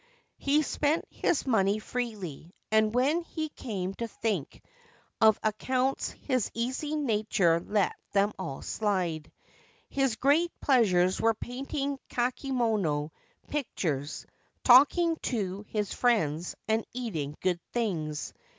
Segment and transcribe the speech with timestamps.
[0.39, 4.63] He spent his money freely, and when he came to think
[5.21, 9.31] of accounts his easy nature let them all slide.
[9.89, 13.11] His great pleasures were painting kakemono
[13.49, 14.25] pictures,
[14.63, 18.33] talking to his friends, and eating good things.